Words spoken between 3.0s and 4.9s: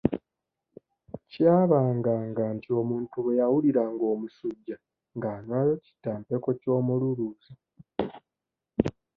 bwe yawuliranga omusujja